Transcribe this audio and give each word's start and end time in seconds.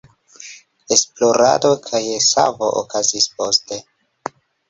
Esplorado 0.95 1.71
kaj 1.89 2.01
savo 2.29 2.71
okazis 2.81 3.29
poste. 3.37 3.81